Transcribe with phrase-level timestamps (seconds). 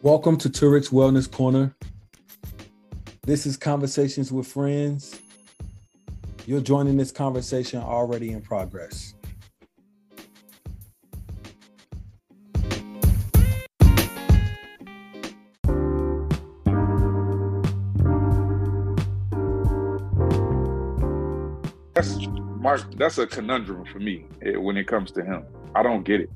[0.00, 1.74] Welcome to Turik's Wellness Corner.
[3.28, 5.20] This is Conversations with Friends.
[6.46, 9.12] You're joining this conversation already in progress.
[21.94, 22.16] That's
[22.56, 22.94] Mark.
[22.96, 25.44] That's a conundrum for me eh, when it comes to him.
[25.74, 26.30] I don't get it.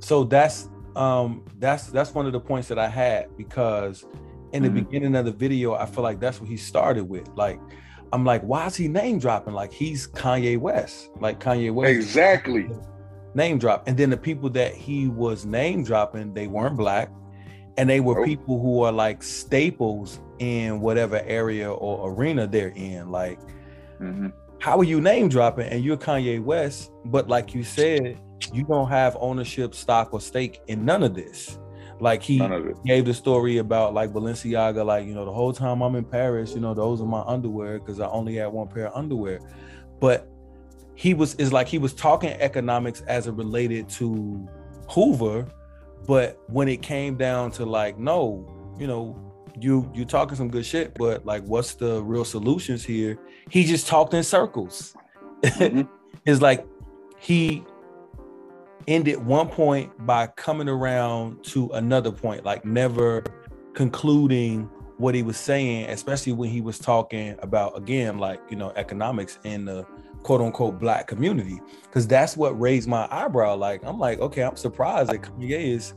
[0.00, 4.04] So that's um that's that's one of the points that I had because
[4.54, 4.74] in the Mhm.
[4.88, 7.28] beginning of the video, I feel like that's what he started with.
[7.34, 7.60] Like,
[8.12, 9.54] I'm like, why is he name dropping?
[9.54, 11.10] Like he's Kanye West.
[11.20, 12.68] Like Kanye West Exactly.
[13.34, 13.86] name drop.
[13.88, 17.10] And then the people that he was name dropping, they weren't black.
[17.76, 23.10] And they were people who are like staples in whatever area or arena they're in.
[23.10, 23.38] Like,
[23.98, 24.28] hmm
[24.60, 28.16] how are you name dropping and you're Kanye West, but like you said,
[28.52, 31.58] you don't have ownership, stock, or stake in none of this.
[32.00, 32.76] Like he None of it.
[32.84, 36.54] gave the story about like Balenciaga, like you know, the whole time I'm in Paris,
[36.54, 39.40] you know, those are my underwear because I only had one pair of underwear.
[40.00, 40.28] But
[40.96, 44.48] he was is like he was talking economics as it related to
[44.90, 45.46] Hoover,
[46.06, 48.46] but when it came down to like, no,
[48.78, 49.16] you know,
[49.60, 53.18] you you talking some good shit, but like what's the real solutions here?
[53.50, 54.94] He just talked in circles.
[55.42, 55.88] Mhm.
[56.26, 56.66] It's like
[57.18, 57.64] he
[58.86, 63.24] ended one point by coming around to another point, like never
[63.74, 68.72] concluding what he was saying, especially when he was talking about again, like you know,
[68.76, 69.84] economics in the
[70.22, 71.60] quote unquote black community.
[71.90, 73.56] Cause that's what raised my eyebrow.
[73.56, 75.94] Like, I'm like, okay, I'm surprised that Kanye is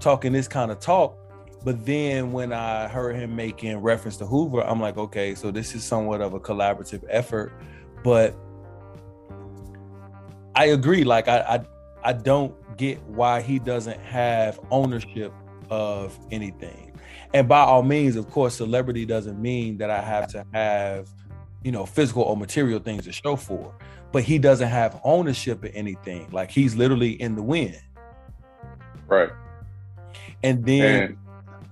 [0.00, 1.18] talking this kind of talk.
[1.64, 5.74] But then when I heard him making reference to Hoover, I'm like, okay, so this
[5.74, 7.52] is somewhat of a collaborative effort.
[8.02, 8.34] But
[10.56, 11.04] I agree.
[11.04, 11.64] Like I, I
[12.04, 15.32] I don't get why he doesn't have ownership
[15.70, 16.92] of anything.
[17.34, 21.08] And by all means, of course, celebrity doesn't mean that I have to have,
[21.62, 23.74] you know, physical or material things to show for.
[24.10, 26.28] But he doesn't have ownership of anything.
[26.30, 27.80] Like he's literally in the wind.
[29.06, 29.30] Right.
[30.42, 31.18] And then And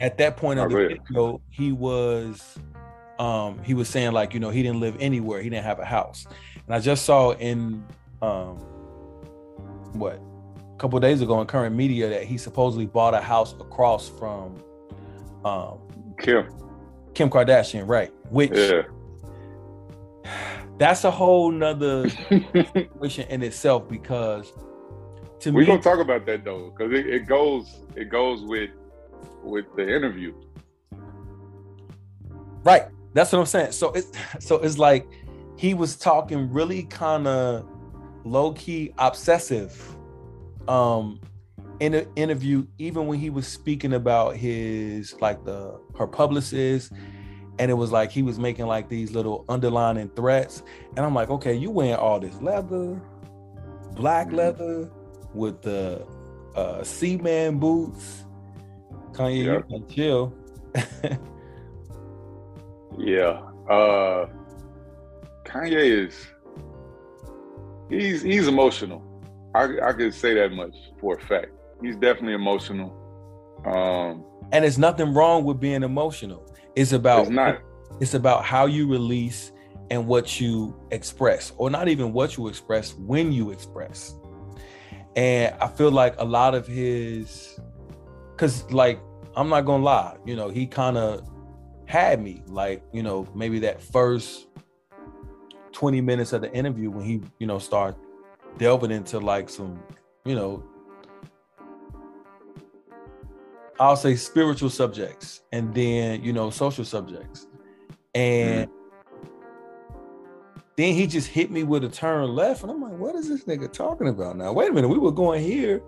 [0.01, 2.59] at that point of the video, he was
[3.19, 5.85] um he was saying like, you know, he didn't live anywhere, he didn't have a
[5.85, 6.27] house.
[6.67, 7.85] And I just saw in
[8.23, 8.59] um
[9.93, 13.53] what a couple of days ago in current media that he supposedly bought a house
[13.55, 14.63] across from
[15.45, 15.79] um
[16.19, 16.47] Kim.
[17.15, 18.13] Kim Kardashian, right?
[18.31, 18.83] Which Yeah.
[20.79, 22.09] that's a whole nother
[22.73, 24.53] situation in itself because
[25.41, 28.43] to me We're me gonna talk about that though, because it, it goes it goes
[28.43, 28.71] with
[29.43, 30.35] with the interview.
[32.63, 32.85] Right.
[33.15, 33.73] That's what I'm saying.
[33.73, 35.07] So it's so it's like
[35.57, 37.67] he was talking really kind of
[38.25, 39.97] low key obsessive
[40.69, 41.21] um
[41.81, 46.93] in an interview even when he was speaking about his like the her publicist
[47.59, 50.63] and it was like he was making like these little underlining threats
[50.97, 53.01] and I'm like okay you wearing all this leather
[53.95, 54.35] black Mhm.
[54.35, 54.91] leather
[55.35, 56.07] with the
[56.55, 58.25] uh Seaman boots
[59.13, 59.53] Kanye Yeah.
[59.55, 60.35] you can chill
[62.99, 63.41] Yeah.
[63.69, 64.27] Uh
[65.45, 66.27] Kanye is
[67.91, 69.03] he's he's emotional.
[69.55, 71.49] I I could say that much for a fact.
[71.83, 72.97] He's definitely emotional.
[73.67, 76.47] Um and there's nothing wrong with being emotional
[76.77, 77.61] it's about it's not
[78.01, 79.53] it's about how you release
[79.91, 84.15] and what you express or not even what you express when you express
[85.17, 87.59] and i feel like a lot of his
[88.33, 89.01] because like
[89.37, 91.29] i'm not gonna lie you know he kind of
[91.87, 94.47] had me like you know maybe that first
[95.73, 97.97] 20 minutes of the interview when he you know start
[98.59, 99.83] delving into like some
[100.25, 100.63] you know
[103.81, 107.47] I'll say spiritual subjects and then you know social subjects.
[108.15, 109.87] And mm-hmm.
[110.77, 113.45] then he just hit me with a turn left and I'm like, what is this
[113.45, 114.53] nigga talking about now?
[114.53, 115.83] Wait a minute, we were going here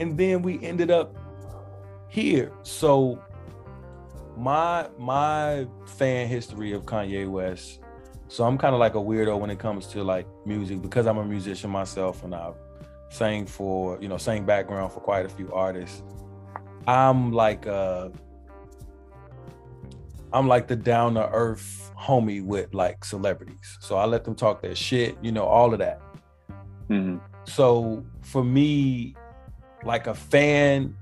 [0.00, 1.16] and then we ended up
[2.08, 2.50] here.
[2.64, 3.22] So
[4.36, 7.80] my my fan history of Kanye West.
[8.28, 11.18] So I'm kind of like a weirdo when it comes to like music because I'm
[11.18, 12.54] a musician myself and I've
[13.08, 16.02] sang for, you know, sang background for quite a few artists.
[16.86, 18.10] I'm like uh
[20.32, 23.78] I'm like the down to earth homie with like celebrities.
[23.80, 26.00] So I let them talk their shit, you know, all of that.
[26.90, 27.20] Mhm.
[27.44, 29.16] So for me,
[29.84, 30.94] like a fan,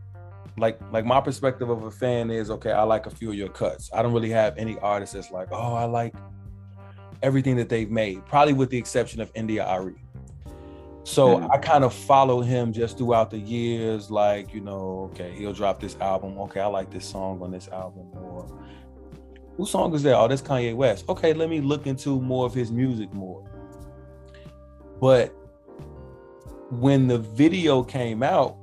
[0.56, 3.48] like like my perspective of a fan is okay, I like a few of your
[3.48, 3.90] cuts.
[3.92, 6.14] I don't really have any artist that's like, oh, I like
[7.22, 10.02] everything that they've made, probably with the exception of India Arie.
[11.04, 11.50] So Mhm.
[11.52, 15.78] I kind of follow him just throughout the years, like, you know, okay, he'll drop
[15.80, 16.36] this album.
[16.38, 18.06] Okay, I like this song on this album.
[18.14, 18.46] Or
[19.56, 20.16] whose song is that?
[20.16, 21.04] Oh, that's Kanye West.
[21.08, 23.44] Okay, let me look into more of his music more.
[25.00, 25.32] But
[26.70, 28.56] when the video came out,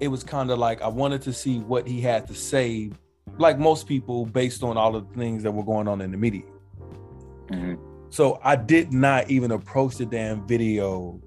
[0.00, 2.90] it was kind of like I wanted to see what he had to say,
[3.38, 6.16] like most people, based on all of the things that were going on in the
[6.16, 6.44] media.
[7.52, 7.78] Mhm.
[8.10, 11.20] So I did not even approach the damn video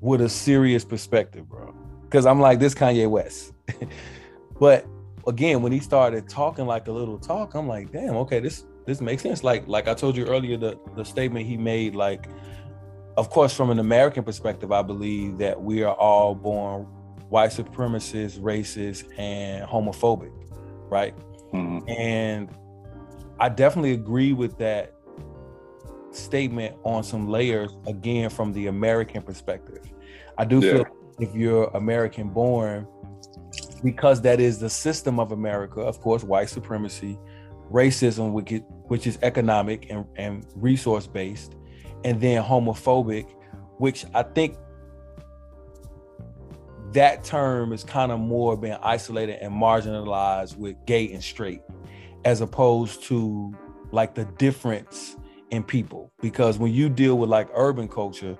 [0.00, 1.74] with a serious perspective, bro.
[2.02, 3.52] Because I'm like, this Kanye West.
[4.60, 4.86] but
[5.26, 9.00] again, when he started talking like a little talk, I'm like, damn, okay, this this
[9.00, 9.44] makes sense.
[9.44, 12.28] Like like I told you earlier, the the statement he made, like,
[13.16, 16.82] of course, from an American perspective, I believe that we are all born
[17.28, 20.32] white supremacists, racist, and homophobic,
[20.88, 21.14] right?
[21.52, 21.90] Mhm.
[21.90, 22.48] And
[23.40, 24.94] I definitely agree with that
[26.10, 29.84] statement on some layers, again, from the American perspective.
[30.36, 30.72] I do Yeah.
[30.72, 30.84] feel
[31.20, 32.86] if you're American born,
[33.82, 37.18] because that is the system of America, of course, white supremacy,
[37.70, 41.54] racism, which is, which is economic and, and resource based,
[42.04, 43.26] and then homophobic,
[43.78, 44.56] which I think
[46.92, 51.60] that term is kind of more being isolated and marginalized with gay and straight,
[52.24, 53.56] as opposed to
[53.92, 55.16] like the difference
[55.50, 56.12] in people.
[56.20, 58.38] Because when you deal with like urban culture,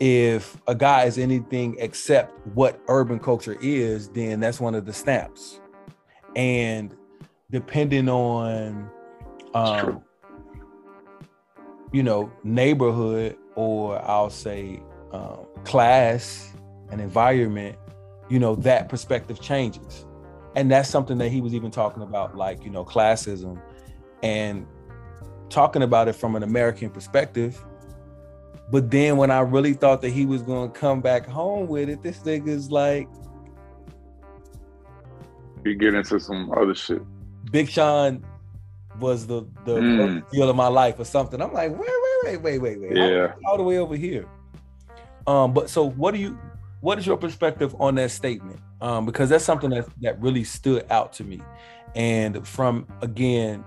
[0.00, 4.92] if a guy is anything except what urban culture is, then that's one of the
[4.92, 5.60] snaps.
[6.36, 6.94] And
[7.50, 8.90] depending on
[9.54, 10.02] um
[11.92, 14.82] you know neighborhood or I'll say
[15.12, 16.52] um, class
[16.90, 17.76] and environment,
[18.28, 20.06] you know that perspective changes.
[20.58, 23.62] And that's something that he was even talking about like, you know, classism
[24.24, 24.66] and
[25.50, 27.64] talking about it from an American perspective.
[28.72, 31.88] But then when I really thought that he was going to come back home with
[31.88, 33.08] it, this nigga's like
[35.64, 37.02] You get into some other shit.
[37.52, 38.24] Big Sean
[38.98, 40.28] was the the Mm.
[40.32, 41.40] deal of my life or something.
[41.40, 41.88] I'm like, wait,
[42.24, 42.96] wait, wait, wait, wait, wait.
[42.96, 43.32] Yeah.
[43.46, 44.26] all the way over here.
[45.28, 46.36] Um, but so what do you
[46.80, 48.60] what is your perspective on that statement?
[48.80, 51.42] Um, because that's something that that really stood out to me.
[51.94, 53.64] And from again,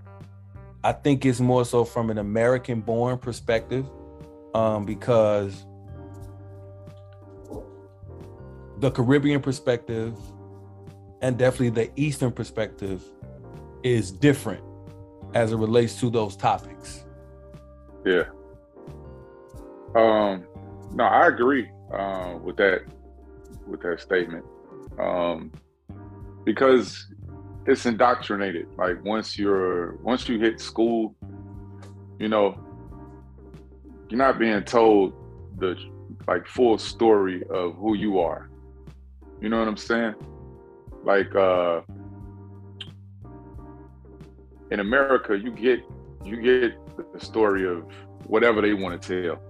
[0.83, 3.85] I think it's more so from an American born perspective.
[4.53, 5.65] Um, because
[8.79, 10.17] the Caribbean perspective
[11.21, 13.03] and definitely the Eastern perspective
[13.83, 14.63] is different
[15.33, 17.05] as it relates to those topics.
[18.05, 18.23] Yeah.
[19.95, 20.45] Um,
[20.93, 22.81] no, I agree uh, with that
[23.71, 24.45] with that statement
[24.99, 25.51] um,
[26.43, 27.07] because
[27.65, 28.67] it's indoctrinated.
[28.77, 31.15] Like once you're once you hit school,
[32.19, 32.59] you know,
[34.09, 35.13] you're not being told
[35.57, 35.75] the
[36.27, 38.49] like full story of who you are.
[39.39, 40.15] You know what I'm saying?
[41.03, 41.81] Like uh,
[44.71, 45.81] in America, you get
[46.23, 47.83] you get the story of
[48.27, 49.41] whatever they want to tell.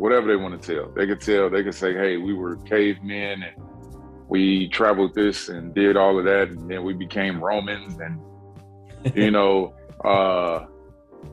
[0.00, 0.90] Whatever they want to tell.
[0.92, 3.54] They could tell, they could say, hey, we were cavemen and
[4.28, 8.18] we traveled this and did all of that, and then we became Romans and
[9.14, 10.66] you know, uh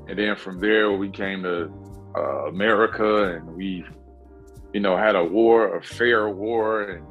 [0.07, 1.71] and then from there we came to
[2.15, 3.85] uh, America and we,
[4.73, 7.05] you know, had a war, a fair war, and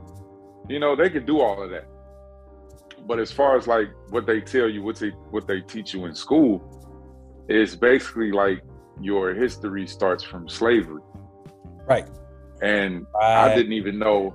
[0.69, 1.87] you know, they could do all of that.
[3.07, 6.07] But as far as like what they tell you, what they what they teach you
[6.07, 6.55] in school,
[7.49, 8.63] is basically like
[9.01, 11.03] your history starts from slavery.
[11.87, 12.07] Right.
[12.63, 13.51] And Right.
[13.51, 14.35] I didn't even know.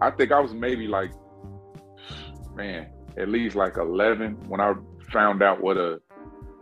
[0.00, 1.10] I think I was maybe like,
[2.54, 4.74] man, at least like eleven when I
[5.10, 6.00] found out what a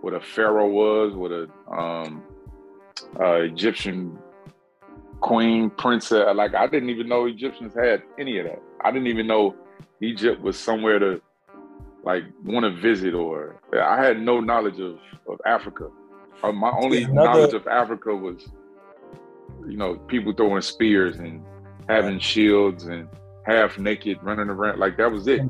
[0.00, 2.22] what a pharaoh was, what a um,
[3.18, 4.18] uh, Egyptian
[5.20, 6.26] queen, princess.
[6.34, 8.60] Like I didn't even know Egyptians had any of that.
[8.82, 9.54] I didn't even know
[10.00, 11.20] Egypt was somewhere to
[12.02, 14.98] like want to visit or I had no knowledge of
[15.28, 15.88] of Africa.
[16.42, 18.48] Uh, my only Another- knowledge of Africa was,
[19.69, 21.43] you know, people throwing spears and
[21.88, 23.09] having shields and
[23.47, 24.79] half naked running around.
[24.79, 25.43] Like that was it.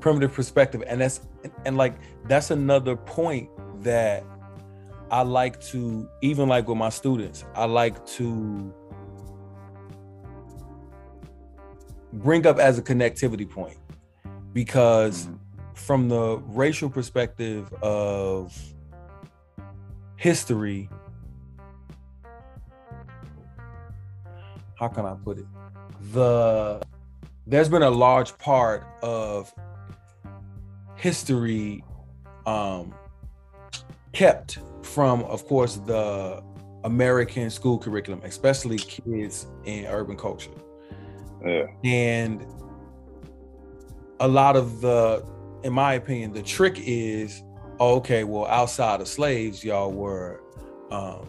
[0.00, 1.20] primitive perspective and that's
[1.66, 1.94] and like
[2.26, 3.48] that's another point
[3.82, 4.24] that
[5.10, 8.74] i like to even like with my students i like to
[12.14, 13.76] bring up as a connectivity point
[14.52, 15.34] because mm-hmm.
[15.74, 18.58] from the racial perspective of
[20.16, 20.88] history
[24.80, 25.46] how can i put it?
[26.12, 26.80] The
[27.46, 29.52] there's been a large part of
[30.96, 31.84] history
[32.46, 32.94] um
[34.12, 36.42] kept from of course the
[36.84, 40.50] american school curriculum especially kids in urban culture.
[41.44, 41.66] Yeah.
[41.84, 42.44] and
[44.20, 45.24] a lot of the,
[45.64, 47.42] in my opinion, the trick is
[47.80, 50.42] okay, well, outside of slaves, y'all were
[50.90, 51.28] um,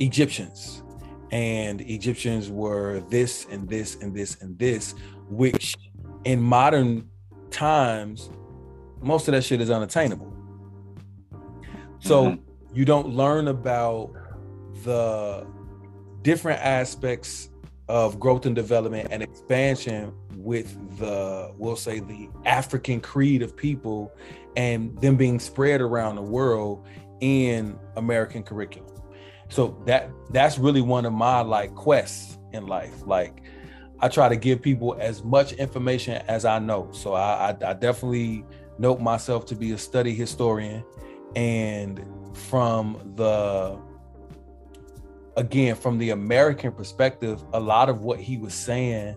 [0.00, 0.82] Egyptians,
[1.30, 4.94] and Egyptians were this and this and this and this,
[5.28, 5.76] which
[6.24, 7.08] in modern
[7.50, 8.30] times,
[9.00, 10.32] most of that shit is unattainable.
[12.00, 12.74] So mm-hmm.
[12.76, 14.12] you don't learn about
[14.84, 15.46] the
[16.22, 17.50] different aspects
[17.88, 24.12] of growth and development and expansion with the we'll say the african creed of people
[24.56, 26.86] and them being spread around the world
[27.20, 28.90] in american curriculum
[29.54, 33.42] so that that's really one of my like quests in life like
[34.00, 37.72] i try to give people as much information as i know so i, I, I
[37.74, 38.44] definitely
[38.78, 40.84] note myself to be a study historian
[41.36, 43.78] and from the
[45.36, 49.16] again, from the American perspective, a lot of what he was saying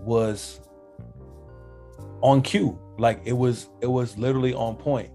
[0.00, 0.60] was
[2.20, 2.78] on cue.
[2.98, 5.10] Like it was, it was literally on point.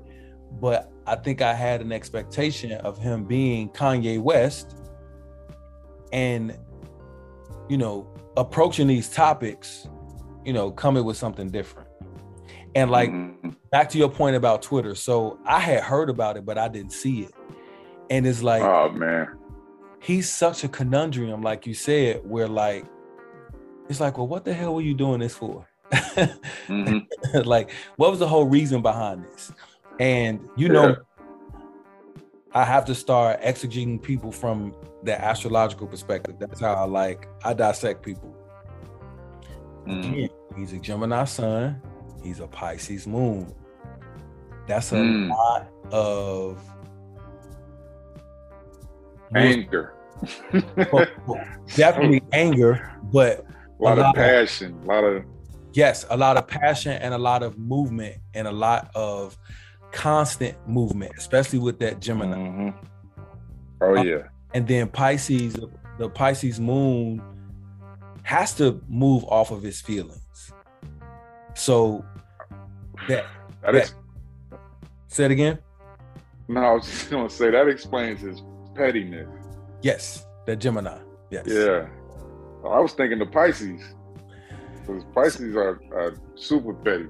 [0.59, 4.77] But I think I had an expectation of him being Kanye West
[6.11, 6.57] and,
[7.69, 8.07] you know,
[8.37, 9.87] approaching these topics,
[10.45, 11.89] you know, coming with something different.
[12.75, 13.51] And like mm-hmm.
[13.71, 14.95] back to your point about Twitter.
[14.95, 17.33] So I had heard about it, but I didn't see it.
[18.09, 19.27] And it's like, oh man,
[20.01, 22.85] he's such a conundrum, like you said, where like
[23.89, 25.67] it's like, well, what the hell were you doing this for?
[25.91, 27.39] mm-hmm.
[27.47, 29.51] like, what was the whole reason behind this?
[29.99, 30.73] And you yeah.
[30.73, 30.95] know,
[32.53, 36.35] I have to start exegeting people from the astrological perspective.
[36.39, 38.35] That's how I like I dissect people.
[39.87, 40.29] Mm.
[40.55, 41.81] he's a Gemini sun,
[42.23, 43.53] he's a Pisces moon.
[44.65, 45.29] That's a mm.
[45.29, 46.63] lot of
[49.35, 49.93] anger.
[50.93, 51.45] well,
[51.75, 55.25] definitely anger, but a lot, a lot of passion, a lot of
[55.73, 59.37] yes, a lot of passion and a lot of movement and a lot of
[59.93, 62.35] constant movement, especially with that Gemini.
[62.35, 62.85] Mm-hmm.
[63.81, 64.23] Oh um, yeah.
[64.53, 65.55] And then Pisces,
[65.97, 67.21] the Pisces moon
[68.23, 70.51] has to move off of his feelings.
[71.55, 72.03] So
[73.07, 73.25] that,
[73.61, 73.93] that, that
[75.07, 75.59] say it again.
[76.47, 78.41] No, I was just gonna say that explains his
[78.75, 79.29] pettiness.
[79.81, 80.97] Yes, the Gemini.
[81.29, 81.45] Yes.
[81.47, 81.87] Yeah.
[82.65, 83.81] I was thinking the Pisces.
[84.81, 87.07] Because Pisces are, are super petty.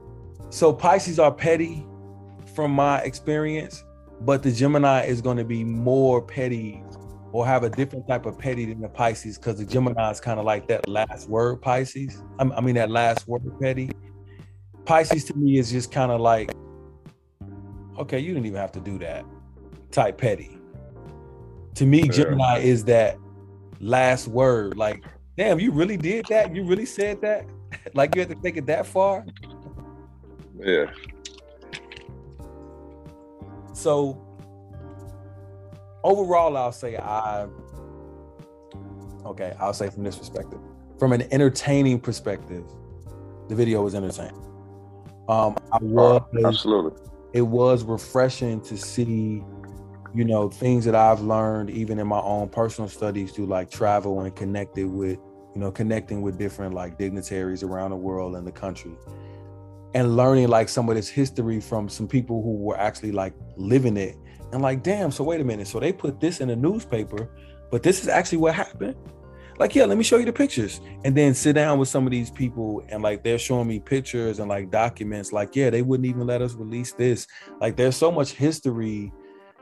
[0.50, 1.86] So Pisces are petty
[2.50, 3.84] from my experience,
[4.22, 6.84] but the Gemini is going to be more petty
[7.32, 10.40] or have a different type of petty than the Pisces because the Gemini is kind
[10.40, 12.22] of like that last word Pisces.
[12.40, 13.90] I mean, that last word petty.
[14.86, 16.52] Pisces to me is just kind of like,
[17.98, 19.26] okay, you didn't even have to do that
[19.92, 20.60] type petty
[21.76, 23.18] to me, Gemini is that
[23.80, 24.78] last word.
[24.78, 25.04] Like,
[25.38, 26.56] damn, you really did that?
[26.56, 27.46] You really said that?
[27.94, 29.26] like you had to take it that far?
[30.60, 30.92] Yeah.
[33.74, 34.22] So
[36.04, 37.48] overall, I'll say I
[39.26, 40.60] okay, I'll say from this perspective.
[41.00, 42.64] From an entertaining perspective,
[43.50, 44.42] the video was entertaining.
[45.28, 47.04] Um I was oh, absolutely
[47.34, 49.44] it was refreshing to see
[50.14, 54.22] you know things that i've learned even in my own personal studies through like travel
[54.22, 55.18] and connected with
[55.56, 58.94] you know connecting with different like dignitaries around the world and the country
[59.94, 63.98] and learning like some of this history from some people who were actually like living
[63.98, 64.16] it.
[64.52, 65.68] And like damn so wait a minute.
[65.68, 67.30] So they put this in a newspaper
[67.72, 68.96] but this is actually what happened?
[69.58, 70.82] Like yeah let me show you the pictures.
[71.04, 74.40] And then sit down with some of these people and like they're showing me pictures
[74.40, 75.32] and like documents.
[75.32, 77.28] Like yeah they wouldn't even let us release this.
[77.60, 79.12] Like there's so much history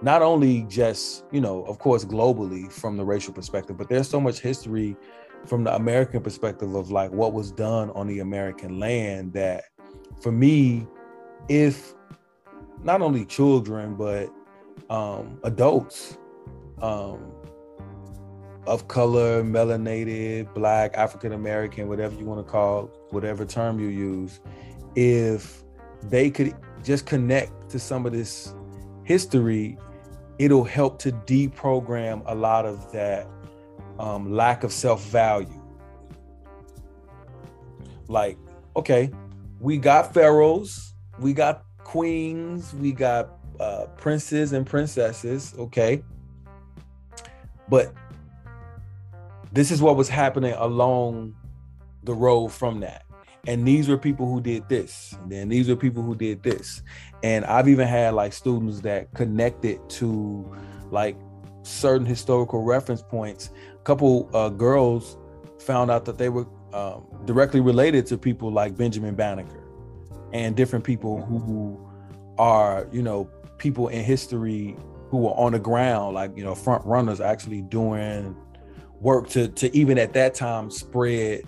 [0.01, 4.19] not only just you know of course globally from the racial perspective but there's so
[4.19, 4.95] much history
[5.45, 9.65] from the american perspective of like what was done on the american land that
[10.21, 10.87] for me
[11.49, 11.93] if
[12.83, 14.29] not only children but
[14.89, 16.17] um, adults
[16.81, 17.31] um,
[18.67, 24.39] of color melanated black african american whatever you want to call whatever term you use
[24.95, 25.63] if
[26.03, 28.53] they could just connect to some of this
[29.03, 29.77] history
[30.39, 33.27] it'll help to deprogram a lot of that
[33.99, 35.61] um, lack of self value.
[38.07, 38.37] Like,
[38.75, 39.11] okay,
[39.61, 46.03] we got pharaohs, we got queens, we got uh, princes and princesses, okay?
[47.69, 47.93] But
[49.51, 51.35] this is what was happening along
[52.03, 53.05] the road from that.
[53.45, 55.15] And these were people who did this.
[55.21, 56.81] And then these were people who did this.
[57.21, 60.55] And I've even had like students that connected to
[60.89, 61.17] like
[61.61, 63.51] certain historical reference points.
[63.75, 65.17] A couple uh, girls
[65.59, 69.63] found out that they were um, directly related to people like Benjamin Banneker
[70.33, 71.79] and different people who
[72.37, 74.75] are, you know, people in history
[75.09, 78.35] who were on the ground, like, you know, front runners actually doing
[78.99, 81.43] work to to even at that time spread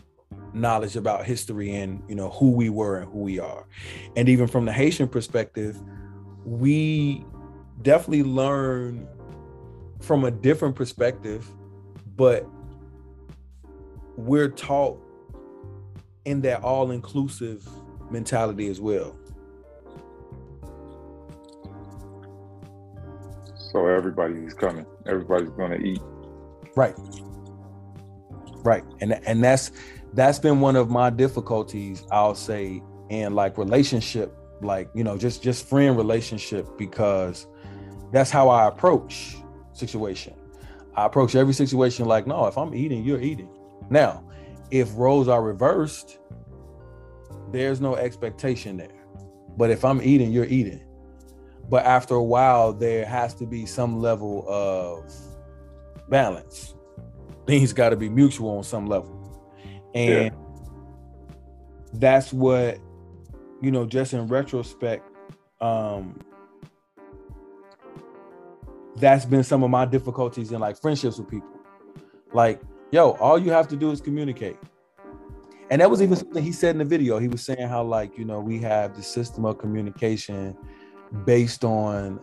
[0.53, 3.65] knowledge about history and you know who we were and who we are.
[4.15, 5.79] And even from the haitian perspective
[6.45, 7.23] we
[7.81, 9.07] definitely learn
[10.01, 11.47] from a different perspective
[12.15, 12.45] but
[14.17, 14.99] we're taught
[16.25, 17.67] in that all-inclusive
[18.09, 19.15] mentality as well.
[23.71, 26.01] So everybody's coming everybody's going to eat.
[26.75, 26.95] Right.
[28.63, 28.83] Right.
[29.01, 29.71] And and that's
[30.13, 35.41] that's been one of my difficulties i'll say in like relationship like you know just
[35.41, 37.47] just friend relationship because
[38.11, 39.37] that's how i approach
[39.73, 40.35] situation.
[40.95, 43.49] I approach every situation like no if i'm eating you're eating.
[43.89, 44.23] Now
[44.73, 46.17] if roles are reversed
[47.51, 49.05] there's no expectation there.
[49.55, 50.83] But if i'm eating you're eating.
[51.69, 55.13] But after a while there has to be some level of
[56.09, 56.73] balance.
[57.45, 59.19] Things got to be mutual on some level.
[59.93, 60.29] And yeah.
[61.93, 62.79] that's what
[63.61, 65.07] you know just in retrospect
[65.61, 66.19] um
[68.95, 71.59] that's been some of my difficulties in like friendships with people.
[72.33, 72.59] Like
[72.93, 74.57] yo all you have to do is communicate.
[75.71, 77.17] And that was even something he said in the video.
[77.17, 80.55] He was saying how like you know we have the system of communication
[81.25, 82.19] based on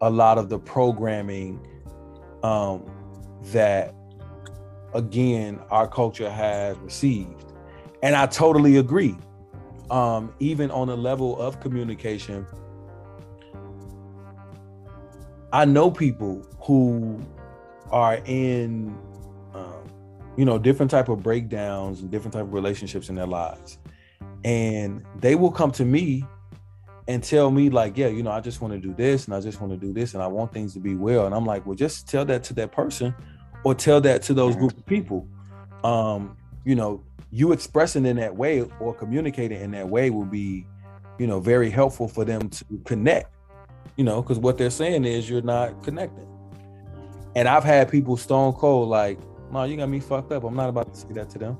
[0.00, 1.60] a lot of the programming
[2.42, 2.90] um
[3.52, 3.94] that
[4.94, 7.52] again our culture has received.
[8.02, 9.16] And i totally agree.
[9.90, 12.44] Um, even on a level of communication
[15.52, 17.24] i know people who
[17.92, 18.98] are in
[20.36, 23.78] you know different type of breakdowns and different type of relationships in their lives
[24.44, 26.24] and they will come to me
[27.08, 29.40] and tell me like yeah you know i just want to do this and i
[29.40, 31.64] just want to do this and i want things to be well and i'm like
[31.64, 33.14] well just tell that to that person
[33.66, 35.26] or tell that to those group of people.
[35.82, 40.64] Um, you know, you expressing in that way or communicating in that way will be,
[41.18, 43.34] you know, very helpful for them to connect.
[43.96, 46.28] You know, because what they're saying is you're not connecting.
[47.34, 49.18] And I've had people stone cold like,
[49.50, 50.44] "No, you got me fucked up.
[50.44, 51.58] I'm not about to say that to them."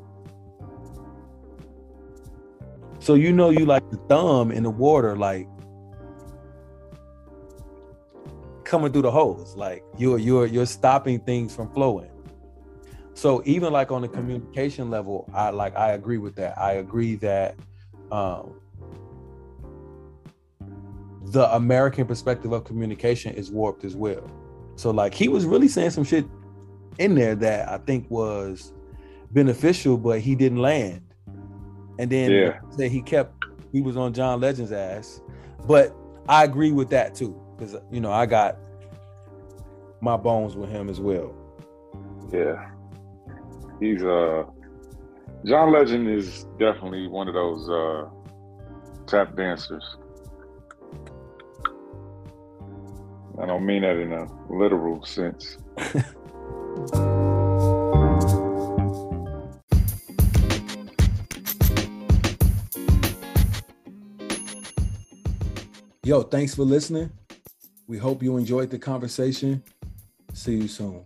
[2.98, 5.48] So you know, you like the thumb in the water, like
[8.64, 9.54] coming through the hose.
[9.56, 12.10] Like you're you're you're stopping things from flowing.
[13.14, 16.58] So even like on the communication level, I like I agree with that.
[16.58, 17.56] I agree that
[18.12, 18.60] um,
[21.22, 24.30] the American perspective of communication is warped as well.
[24.74, 26.26] So like he was really saying some shit
[26.98, 28.72] in there that I think was
[29.30, 31.02] beneficial, but he didn't land.
[31.98, 32.88] And then yeah.
[32.88, 33.34] he kept
[33.72, 35.20] he was on John Legend's ass.
[35.66, 35.94] But
[36.28, 38.56] I agree with that too because you know I got
[40.00, 41.34] my bones with him as well.
[42.32, 42.70] Yeah,
[43.80, 44.44] he's uh
[45.44, 48.08] John Legend is definitely one of those uh
[49.06, 49.84] tap dancers.
[53.40, 55.58] I don't mean that in a literal sense.
[66.06, 67.10] Yo, thanks for listening.
[67.88, 69.64] We hope you enjoyed the conversation.
[70.32, 71.04] See you soon.